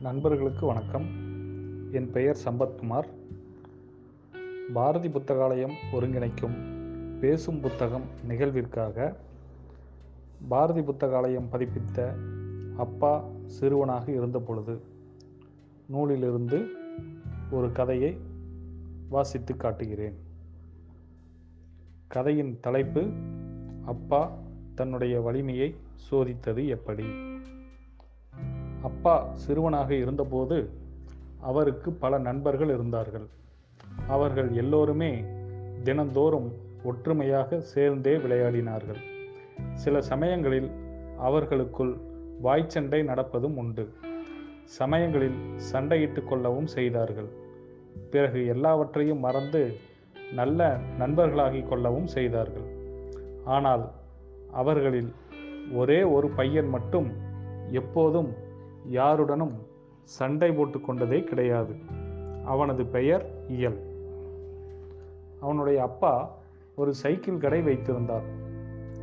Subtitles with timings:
[0.00, 1.06] நண்பர்களுக்கு வணக்கம்.
[1.92, 3.08] என் பெயர் சம்பத்குமார்.
[4.72, 6.54] பாரதி புத்தகாலயம் ஒருங்கிணைக்கும்
[7.20, 9.16] பேசும் புத்தகம் நிகழ்விற்காக
[10.48, 12.14] பாரதி புத்தகாலயம் பதிப்பித்த
[12.76, 14.80] அப்பா சிறுவனாக இருந்த பொழுது
[15.86, 16.66] நூலிலிருந்து
[17.50, 18.18] ஒரு கதையை
[19.08, 20.16] வாசித்து காட்டுகிறேன்.
[22.06, 23.10] கதையின் தலைப்பு
[23.84, 24.38] அப்பா
[24.74, 25.74] தன்னுடைய வலிமையை
[26.10, 27.29] சோதித்தது எப்படி?
[28.82, 30.70] அப்பா சிறுவனாக இருந்தபோது
[31.40, 33.26] அவருக்கு பல நண்பர்கள் இருந்தார்கள்.
[34.06, 35.24] அவர்கள் எல்லோருமே
[35.82, 36.52] தினந்தோறும்
[36.84, 39.00] ஒற்றுமையாக சேர்ந்தே விளையாடினார்கள்.
[39.74, 40.70] சில சமயங்களில்
[41.18, 41.96] அவர்களுக்குள்
[42.42, 43.92] வாய்ச்சண்டை நடப்பதும் உண்டு.
[44.64, 45.38] சமயங்களில்
[45.72, 47.28] சண்டையிட்டு கொள்ளவும் செய்தார்கள்.
[48.10, 49.76] பிறகு எல்லாவற்றையும் மறந்து
[50.32, 52.68] நல்ல நண்பர்களாகிக் கொள்ளவும் செய்தார்கள்.
[53.44, 53.90] ஆனால்
[54.52, 55.12] அவர்களில்
[55.72, 57.12] ஒரே ஒரு பையன் மட்டும்
[57.70, 58.48] எப்போதும்
[58.90, 59.54] யாருடனும்
[60.04, 61.74] சண்டை போட்டு கொண்டதே கிடையாது.
[62.44, 63.78] அவனது பெயர் இயல்.
[65.40, 66.12] அவனுடைய அப்பா
[66.74, 68.26] ஒரு சைக்கிள் கடை வைத்திருந்தார்.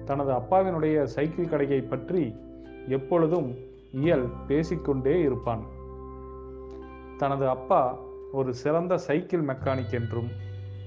[0.05, 2.35] தனது அப்பாவினுடைய சைக்கிள் கடையை பற்றி
[2.87, 3.49] எப்பொழுதும்
[3.91, 5.63] இயல் பேசிக்கொண்டே இருப்பான்.
[7.17, 7.81] தனது அப்பா
[8.31, 10.29] ஒரு சிறந்த சைக்கிள் மெக்கானிக் என்றும்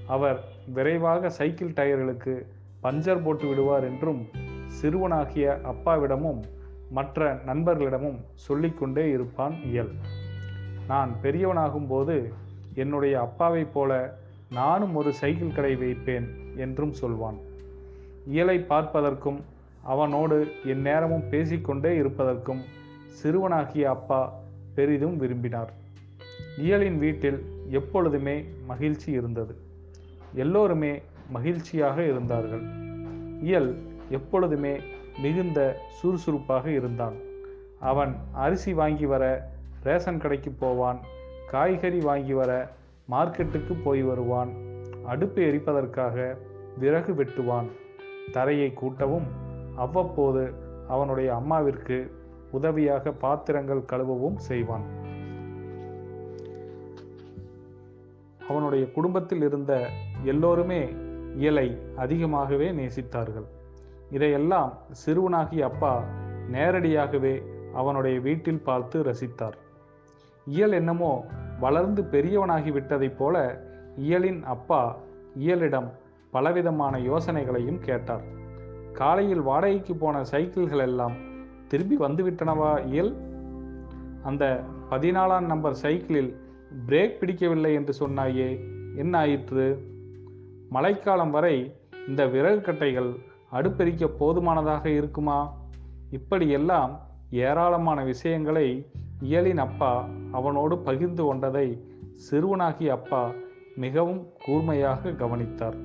[0.07, 0.39] அவர்
[0.73, 2.33] விரைவாக சைக்கிள் டயர்களுக்கு
[2.83, 4.21] பஞ்சர் போட்டு விடுவார் என்றும்
[4.81, 6.41] சிறுவனாகிய அப்பாவிடமும்
[6.91, 9.91] மற்ற நண்பர்களிடமும் சொல்லிக்கொண்டே இருப்பான் இயல்.
[10.87, 12.33] நான் பெரியவனாகும் போது
[12.73, 14.19] என்னுடைய அப்பாவைப் போல
[14.51, 17.37] நானும் ஒரு சைக்கிள் கடை வைப்பேன் என்றும் சொல்வான்.
[18.27, 19.39] இயலை பார்ப்பதற்கும்
[19.81, 22.61] அவனோடு என் நேரமும் பேசிக்கொண்டே இருப்பதற்கும்
[23.07, 24.19] சிறுவனாகிய அப்பா
[24.75, 25.73] பெரிதும் விரும்பினார்.
[26.57, 29.55] இயலின் வீட்டில் எப்பொழுதுமே மகிழ்ச்சி இருந்தது.
[30.33, 32.63] எல்லோருமே மகிழ்ச்சியாக இருந்தார்கள்.
[33.41, 33.71] இயல்
[34.09, 34.79] எப்பொழுதுமே
[35.17, 37.15] மிகுந்த சுறுசுறுப்பாக இருந்தான்.
[37.79, 39.51] அவன் அரிசி வாங்கி வர
[39.83, 40.99] ரேஷன் கடைக்கு போவான்
[41.49, 42.71] காய்கறி வாங்கி வர
[43.11, 44.49] மார்க்கெட்டுக்கு போய் வருவான்
[45.05, 46.37] அடுப்பு எரிப்பதற்காக
[46.77, 47.65] விறகு வெட்டுவான்.
[48.31, 49.27] தரையை கூட்டவும்
[49.75, 50.53] அவ்வப்போது
[50.87, 52.11] அவனுடைய அம்மாவிற்கு
[52.51, 54.83] உதவியாக பாத்திரங்கள் கழுவவும் செய்வான்.
[58.49, 59.89] அவனுடைய குடும்பத்தில் இருந்த
[60.23, 60.89] எல்லோருமே
[61.39, 63.45] இயலை அதிகமாகவே நேசித்தார்கள்.
[64.11, 65.93] இதையெல்லாம் சிறுவனாகிய அப்பா
[66.49, 67.33] நேரடியாகவே
[67.73, 69.57] அவனுடைய வீட்டில் பார்த்து ரசித்தார்.
[70.47, 71.11] இயல் என்னமோ
[71.59, 73.63] வளர்ந்து பெரியவனாகி விட்டதைப் போல
[74.01, 74.81] இயலின் அப்பா
[75.39, 75.89] இயலிடம்
[76.31, 78.23] பலவிதமான யோசனைகளையும் கேட்டார்.
[78.93, 81.15] காலையில் வாடகைக்கு போன சைக்கிள்கள் எல்லாம்
[81.67, 83.13] திரும்பி வந்துவிட்டனவா இயல்?
[84.23, 84.45] அந்த
[84.89, 86.31] பதினாலாம் நம்பர் சைக்கிளில்
[86.87, 88.49] பிரேக் பிடிக்கவில்லை என்று சொன்னாயே
[88.95, 89.65] என்ன ஆயிற்று
[90.69, 91.55] மழைக்காலம் வரை
[92.07, 93.11] இந்த விறகு கட்டைகள்
[93.51, 95.39] அடுப்பெரிக்க போதுமானதாக இருக்குமா?
[96.09, 96.99] இப்படியெல்லாம்
[97.31, 98.67] ஏராளமான விஷயங்களை
[99.21, 101.67] இயலின் அப்பா அவனோடு பகிர்ந்து கொண்டதை
[102.29, 103.31] சிறுவனாகிய அப்பா
[103.75, 105.77] மிகவும் கூர்மையாக கவனித்தார்.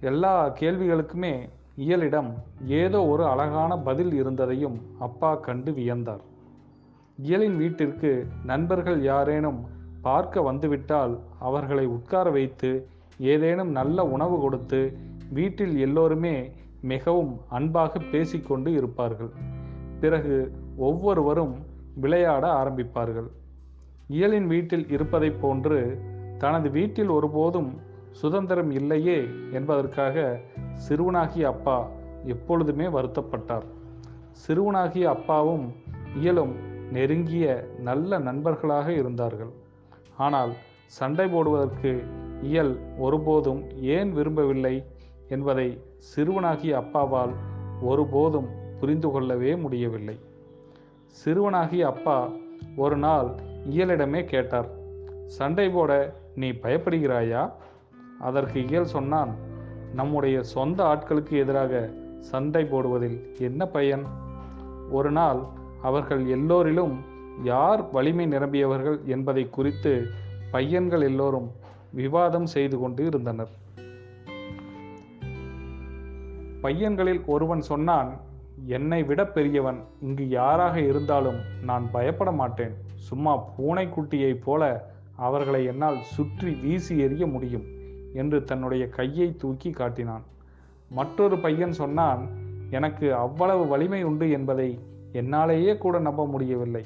[0.00, 2.30] எல்லா கேள்விகளுக்குமே இயலிடம்
[2.66, 6.22] ஏதோ ஒரு அழகான பதில் இருந்ததையும் அப்பா கண்டு வியந்தார்.
[7.22, 9.60] இயலின் வீட்டிற்கு நண்பர்கள் யாரேனும்
[10.02, 14.80] பார்க்க வந்துவிட்டால் அவர்களை உட்கார வைத்து ஏதேனும் நல்ல உணவு கொடுத்து
[15.32, 16.52] வீட்டில் எல்லோருமே
[16.82, 19.30] மிகவும் அன்பாக பேசிக்கொண்டு இருப்பார்கள்.
[20.00, 21.54] பிறகு ஒவ்வொருவரும்
[21.94, 23.28] விளையாட ஆரம்பிப்பார்கள்.
[24.10, 26.00] இயலின் வீட்டில் இருப்பதைப் போன்று
[26.38, 27.80] தனது வீட்டில் ஒருபோதும்
[28.10, 30.40] சுதந்திரம் இல்லையே என்பதற்காக
[30.74, 31.88] சிறுவனாகிய அப்பா
[32.24, 33.66] எப்பொழுதுமே வருத்தப்பட்டார்.
[34.32, 35.72] சிறுவனாகிய அப்பாவும்
[36.16, 36.54] இயலும்
[36.92, 39.50] நெருங்கிய நல்ல நண்பர்களாக இருந்தார்கள்.
[40.16, 40.52] ஆனால்
[40.86, 42.02] சண்டை போடுவதற்கு
[42.42, 44.84] இயல் ஒருபோதும் ஏன் விரும்பவில்லை?
[45.28, 47.34] என்பதை சிறுவனாகிய அப்பாவால்
[47.82, 48.48] ஒருபோதும்
[48.80, 50.18] புரிந்து கொள்ளவே முடியவில்லை.
[51.24, 52.30] சிறுவனாகிய அப்பா
[52.76, 53.28] ஒரு நாள்
[53.70, 54.68] இயலிடமே கேட்டார்
[55.26, 57.52] சண்டை போட நீ பயப்படுகிறாயா?
[58.20, 59.34] அதற்கு இயல் சொன்னான்
[59.94, 61.90] நம்முடைய சொந்த ஆட்களுக்கு எதிராக
[62.20, 64.04] சண்டை போடுவதில் என்ன பயன்?
[64.90, 65.40] ஒரு நாள்
[65.82, 66.94] அவர்கள் எல்லோரிலும்
[67.42, 70.06] யார் வலிமை நிரம்பியவர்கள் என்பதை குறித்து
[70.50, 71.52] பையன்கள் எல்லோரும்
[71.92, 73.66] விவாதம் செய்து கொண்டு இருந்தனர்.
[76.62, 78.20] பையன்களில் ஒருவன் சொன்னான்
[78.66, 82.74] என்னை விட பெரியவன் இங்கு யாராக இருந்தாலும் நான் பயப்பட மாட்டேன்.
[82.94, 87.64] சும்மா பூனைக்குட்டியைப் போல அவர்களை என்னால் சுற்றி வீசி எறிய முடியும்
[88.14, 90.22] என்று தன்னுடைய கையை தூக்கி காட்டினான்.
[90.90, 92.28] மற்றொரு பையன் சொன்னான்
[92.70, 94.78] எனக்கு அவ்வளவு வலிமை உண்டு என்பதை
[95.12, 96.84] என்னாலேயே கூட நம்ப முடியவில்லை.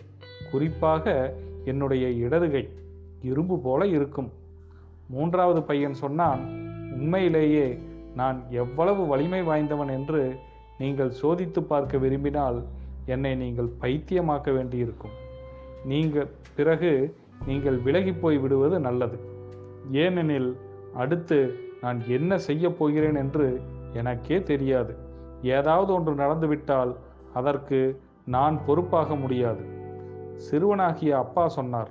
[0.51, 1.35] குறிப்பாக
[1.65, 2.69] என்னுடைய இடதுகை
[3.23, 4.31] இரும்பு போல இருக்கும்.
[5.09, 6.41] மூன்றாவது பையன் சொன்னான்
[6.93, 7.67] உண்மையிலேயே
[8.15, 10.37] நான் எவ்வளவு வலிமை வாய்ந்தவன் என்று
[10.79, 12.65] நீங்கள் சோதித்து பார்க்க விரும்பினால்
[13.07, 15.15] என்னை நீங்கள் பைத்தியமாக்க வேண்டியிருக்கும்.
[15.85, 17.17] நீங்கள் பிறகு
[17.47, 19.19] நீங்கள் விலகி போய் விடுவது நல்லது.
[19.91, 20.57] ஏனெனில்
[20.95, 21.39] அடுத்து
[21.81, 23.61] நான் என்ன செய்ய போகிறேன் என்று
[23.93, 24.97] எனக்கே தெரியாது.
[25.43, 26.97] ஏதாவது ஒன்று நடந்துவிட்டால்
[27.35, 29.63] அதற்கு நான் பொறுப்பாக முடியாது.
[30.37, 31.91] சிறுவனாகிய அப்பா சொன்னார்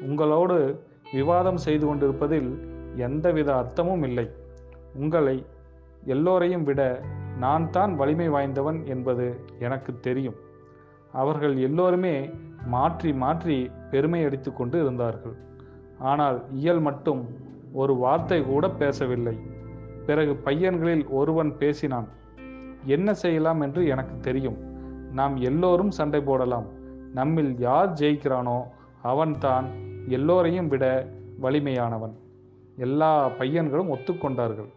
[0.00, 2.50] உங்களோடு விவாதம் செய்து கொண்டிருப்பதில்
[2.96, 4.26] எந்தவித அர்த்தமும் இல்லை.
[4.94, 5.46] உங்களை
[6.04, 7.02] எல்லோரையும் விட
[7.38, 10.34] நான் தான் வலிமை வாய்ந்தவன் என்பது எனக்கு தெரியும்.
[11.12, 12.30] அவர்கள் எல்லோருமே
[12.66, 15.36] மாற்றி மாற்றி பெருமை அடித்து கொண்டு இருந்தார்கள்.
[15.98, 17.22] ஆனால் இயல் மட்டும்
[17.72, 19.38] ஒரு வார்த்தை கூட பேசவில்லை.
[20.06, 22.08] பிறகு பையன்களில் ஒருவன் பேசினான்
[22.84, 24.58] என்ன செய்யலாம் என்று எனக்கு தெரியும்.
[25.12, 26.66] நாம் எல்லோரும் சண்டை போடலாம்.
[27.14, 28.58] நம்மில் யார் ஜெயிக்கிறானோ
[29.02, 29.66] அவன்தான்
[30.08, 31.06] எல்லோரையும் விட
[31.40, 32.14] வலிமையானவன்.
[32.76, 34.70] எல்லா பையன்களும் ஒத்துக்கொண்டார்கள்.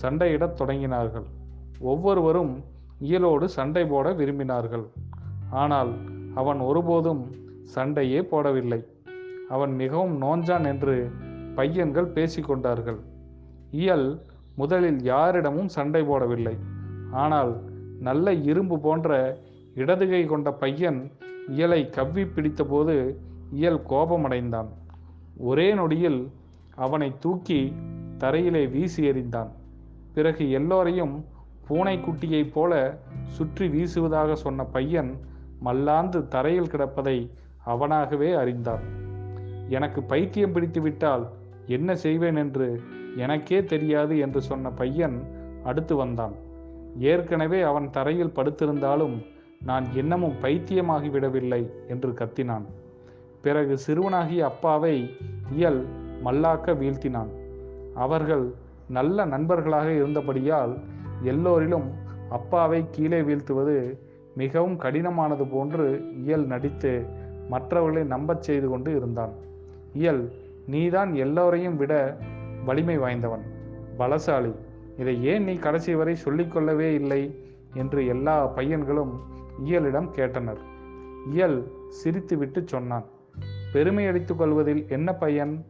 [0.00, 1.26] சண்டையிடத் தொடங்கினார்கள்.
[1.78, 2.52] ஒவ்வொருவரும்
[3.00, 4.84] இயலோடு சண்டை போட விரும்பினார்கள்.
[5.50, 5.92] ஆனால்
[6.34, 7.22] அவன் ஒருபோதும்
[7.74, 8.80] சண்டையே போடவில்லை.
[9.48, 10.94] அவன் மிகவும் நோஞ்சான் என்று
[11.54, 13.00] பையன்கள் பேசிக்கொண்டார்கள்
[13.70, 14.06] இயல்
[14.56, 16.56] முதலில் யாரிடமும் சண்டை போடவில்லை.
[17.10, 17.52] ஆனால்
[18.00, 19.38] நல்ல இரும்பு போன்ற
[19.74, 21.00] இடதுகை கொண்ட பையன்
[21.48, 22.96] இயலை கவ்வி பிடித்தபோது
[23.50, 24.70] இயல் கோபமடைந்தான்.
[25.38, 26.20] ஒரே நொடியில்
[26.74, 27.60] அவனை தூக்கி
[28.18, 29.50] தரையிலே வீசி எறிந்தான்.
[30.14, 31.24] பிறகு எல்லோரையும்
[31.68, 35.18] பூனைக்குட்டியைப் போல சுற்றி வீசுவதாக சொன்ன பையன்
[35.60, 37.30] மல்லாந்து தரையில் கிடப்பதை
[37.66, 38.82] அவனாகவே அறிந்தான்.
[39.68, 41.24] எனக்கு பைத்தியம் பிடித்துவிட்டால்
[41.66, 42.80] என்ன செய்வேன் என்று
[43.16, 45.16] எனக்கே தெரியாது என்று சொன்ன பையன்
[45.64, 46.34] அடுத்து வந்தான்.
[46.98, 49.26] ஏற்கனவே அவன் தரையில் படுத்திருந்தாலும்
[49.62, 52.64] நான் இன்னமும் பைத்தியமாகிவிடவில்லை என்று கத்தினான்.
[53.42, 55.14] பிறகு சிறுவனாகிய அப்பாவை
[55.52, 55.86] இயல்
[56.24, 57.30] மல்லாக்க வீழ்த்தினான்.
[57.94, 58.54] அவர்கள்
[58.92, 60.80] நல்ல நண்பர்களாக இருந்தபடியால்
[61.22, 61.90] எல்லோரிலும்
[62.30, 63.98] அப்பாவை கீழே வீழ்த்துவது
[64.36, 67.06] மிகவும் கடினமானது போன்று இயல் நடித்து
[67.48, 69.32] மற்றவர்களை நம்பச் செய்து கொண்டு இருந்தான்.
[69.92, 70.32] இயல்
[70.66, 72.18] நீதான் எல்லோரையும் விட
[72.64, 73.42] வலிமை வாய்ந்தவன்
[73.98, 74.54] பலசாலி.
[74.98, 77.44] இதை ஏன் நீ கடைசி வரை சொல்லிக்கொள்ளவே இல்லை?
[77.74, 79.20] என்று எல்லா பையன்களும்
[79.64, 80.62] இயலிடம் கேட்டனர்.
[81.30, 81.72] இயல்
[82.04, 83.04] சிரித்துவிட்டு சொன்னான்
[83.72, 85.64] பெருமை அடித்துக் கொள்வதில் என்ன பையன்?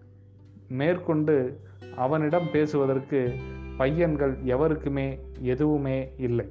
[0.69, 1.61] மேற்கொண்டு
[1.97, 3.35] அவனிடம் பேசுவதற்கு
[3.77, 6.47] பையன்கள் எவருக்குமே எதுவுமே இல்லை.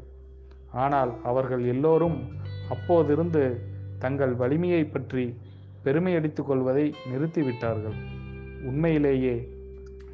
[0.72, 2.18] ஆனால் அவர்கள் எல்லோரும்
[2.70, 3.62] அப்போதிருந்து
[4.00, 5.38] தங்கள் வலிமையை பற்றி
[5.84, 7.98] பெருமையடித்து கொள்வதை நிறுத்திவிட்டார்கள்.
[8.64, 9.54] உண்மையிலேயே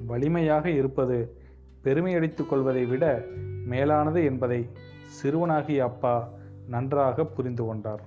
[0.08, 1.38] வலிமையாக இருப்பது
[1.84, 3.26] பெருமையடித்து கொள்வதை விட
[3.66, 4.70] மேலானது என்பதை
[5.08, 6.30] சிறுவனாகிய அப்பா
[6.68, 8.02] நன்றாக புரிந்து கொண்டார்.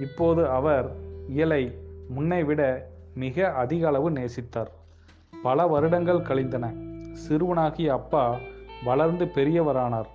[0.00, 0.96] இப்போது அவர்
[1.28, 1.74] இயலை
[2.08, 4.70] முன்னை விட மிக அதிக அளவு நேசித்தார்.
[5.42, 6.72] பல வருடங்கள் கழிந்தன.
[7.12, 8.38] சிறுவனாகிய அப்பா
[8.84, 10.06] வளர்ந்து பெரியவரானார்.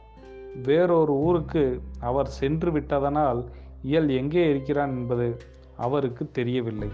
[0.66, 3.46] வேறொரு ஊருக்கு அவர் சென்று விட்டதனால்
[3.84, 5.38] இயல் எங்கே இருக்கிறான் என்பது
[5.78, 6.90] அவருக்கு தெரியவில்லை.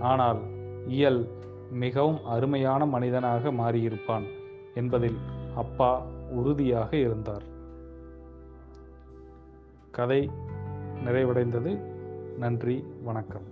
[0.00, 0.38] ஆனால்
[0.86, 1.28] இயல்
[1.70, 4.26] மிகவும் அருமையான மனிதனாக மாறியிருப்பான்
[4.74, 5.16] என்பதில்
[5.54, 7.42] அப்பா உறுதியாக இருந்தார்.
[9.90, 10.30] கதை
[11.04, 11.80] நிறைவடைந்தது.
[12.38, 13.51] நன்றி வணக்கம்.